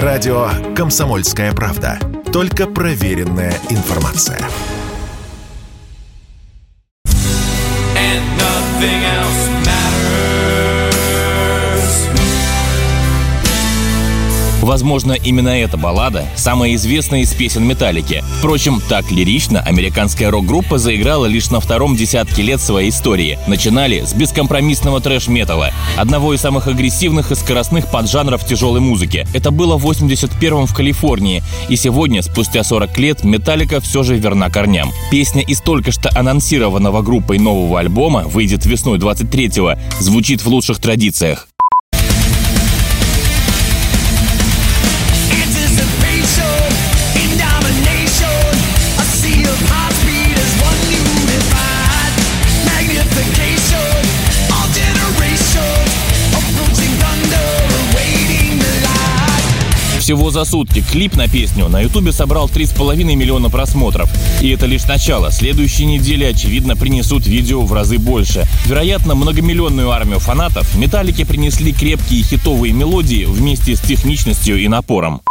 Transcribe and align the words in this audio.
Радио 0.00 0.48
«Комсомольская 0.74 1.52
правда». 1.52 1.98
Только 2.32 2.66
проверенная 2.66 3.52
информация. 3.68 4.38
and 7.94 8.24
nothing 8.38 9.04
else 9.04 9.51
Возможно, 14.62 15.12
именно 15.12 15.48
эта 15.48 15.76
баллада– 15.76 16.24
самая 16.36 16.76
известная 16.76 17.22
из 17.22 17.34
песен 17.34 17.66
«Металлики». 17.66 18.22
Впрочем, 18.38 18.80
так 18.88 19.10
лирично 19.10 19.60
американская 19.60 20.30
рок-группа 20.30 20.78
заиграла 20.78 21.26
лишь 21.26 21.50
на 21.50 21.58
втором 21.58 21.96
десятке 21.96 22.42
лет 22.42 22.60
своей 22.60 22.90
истории. 22.90 23.40
Начинали 23.48 24.04
с 24.04 24.14
бескомпромиссного 24.14 25.00
трэш-металла, 25.00 25.72
одного 25.96 26.32
из 26.32 26.40
самых 26.40 26.68
агрессивных 26.68 27.32
и 27.32 27.34
скоростных 27.34 27.90
поджанров 27.90 28.46
тяжелой 28.46 28.80
музыки. 28.80 29.26
Это 29.34 29.50
было 29.50 29.76
в 29.76 29.86
81-м 29.86 30.66
в 30.66 30.74
Калифорнии, 30.74 31.42
и 31.68 31.74
сегодня, 31.74 32.22
спустя 32.22 32.62
40 32.62 32.96
лет, 32.98 33.24
«Металлика» 33.24 33.80
все 33.80 34.04
же 34.04 34.16
верна 34.16 34.48
корням. 34.48 34.92
Песня 35.10 35.42
из 35.42 35.60
только 35.60 35.90
что 35.90 36.08
анонсированного 36.16 37.02
группой 37.02 37.38
нового 37.38 37.80
альбома 37.80 38.22
выйдет 38.28 38.64
весной 38.64 38.98
23-го, 38.98 39.74
звучит 40.00 40.42
в 40.42 40.46
лучших 40.46 40.78
традициях. 40.78 41.48
Всего 60.02 60.32
за 60.32 60.44
сутки 60.44 60.82
клип 60.90 61.14
на 61.14 61.28
песню 61.28 61.68
на 61.68 61.78
ютубе 61.78 62.10
собрал 62.10 62.48
3,5 62.48 63.04
миллиона 63.14 63.50
просмотров. 63.50 64.10
И 64.40 64.48
это 64.48 64.66
лишь 64.66 64.84
начало. 64.84 65.30
Следующие 65.30 65.86
недели, 65.86 66.24
очевидно, 66.24 66.74
принесут 66.74 67.24
видео 67.28 67.64
в 67.64 67.72
разы 67.72 67.98
больше. 67.98 68.48
Вероятно, 68.66 69.14
многомиллионную 69.14 69.92
армию 69.92 70.18
фанатов 70.18 70.74
металлики 70.74 71.22
принесли 71.22 71.72
крепкие 71.72 72.24
хитовые 72.24 72.72
мелодии 72.72 73.26
вместе 73.26 73.76
с 73.76 73.80
техничностью 73.80 74.60
и 74.60 74.66
напором. 74.66 75.22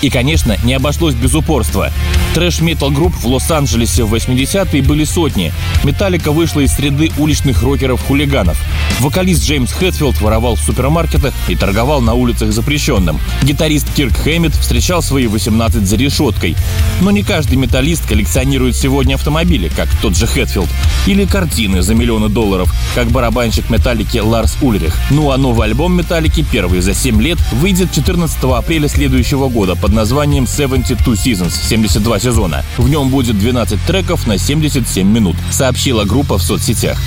И, 0.00 0.10
конечно, 0.10 0.56
не 0.62 0.74
обошлось 0.74 1.14
без 1.14 1.34
упорства. 1.34 1.92
Трэш-метал 2.34 2.90
групп 2.90 3.14
в 3.14 3.26
Лос-Анджелесе 3.26 4.04
в 4.04 4.14
80-е 4.14 4.82
были 4.82 5.04
сотни. 5.04 5.52
Металлика 5.84 6.32
вышла 6.32 6.60
из 6.60 6.72
среды 6.72 7.10
уличных 7.18 7.62
рокеров-хулиганов. 7.62 8.58
Вокалист 9.00 9.42
Джеймс 9.42 9.72
Хэтфилд 9.72 10.20
воровал 10.20 10.56
в 10.56 10.60
супермаркетах 10.60 11.34
и 11.48 11.56
торговал 11.56 12.00
на 12.00 12.14
улицах 12.14 12.52
запрещенным. 12.52 13.20
Гитарист 13.42 13.92
Кирк 13.94 14.16
Хэммит 14.16 14.54
встречал 14.54 15.02
свои 15.02 15.26
18 15.26 15.86
за 15.86 15.96
решеткой. 15.96 16.56
Но 17.00 17.10
не 17.10 17.22
каждый 17.22 17.56
металлист 17.56 18.06
коллекционирует 18.06 18.76
сегодня 18.76 19.14
автомобили, 19.14 19.68
как 19.68 19.88
тот 20.02 20.16
же 20.16 20.26
Хэтфилд. 20.26 20.68
Или 21.06 21.24
картины 21.24 21.82
за 21.82 21.94
миллионы 21.94 22.28
долларов, 22.28 22.72
как 22.94 23.08
барабанщик 23.10 23.70
Металлики 23.70 24.18
Ларс 24.18 24.56
Ульрих. 24.60 24.96
Ну 25.10 25.30
а 25.30 25.36
новый 25.36 25.68
альбом 25.68 25.96
Металлики, 25.96 26.44
первый 26.50 26.80
за 26.80 26.94
7 26.94 27.22
лет, 27.22 27.38
выйдет 27.52 27.92
14 27.92 28.38
апреля 28.44 28.88
следующего 28.88 29.48
года 29.48 29.74
под 29.74 29.92
названием 29.92 30.46
72 30.46 31.14
Seasons, 31.14 31.52
72 31.68 32.17
сезона. 32.18 32.64
В 32.76 32.88
нем 32.88 33.08
будет 33.08 33.38
12 33.38 33.80
треков 33.86 34.26
на 34.26 34.38
77 34.38 35.06
минут, 35.06 35.36
сообщила 35.50 36.04
группа 36.04 36.38
в 36.38 36.42
соцсетях. 36.42 36.98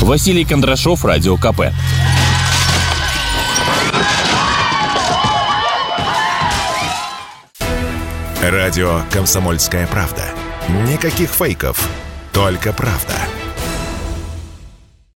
Василий 0.00 0.44
Кондрашов, 0.44 1.04
Радио 1.04 1.36
КП. 1.36 1.72
Радио 8.42 9.00
«Комсомольская 9.10 9.86
правда». 9.86 10.24
Никаких 10.86 11.30
фейков, 11.30 11.88
только 12.32 12.74
правда. 12.74 13.14